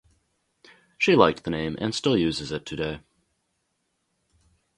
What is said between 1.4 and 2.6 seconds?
the name and still uses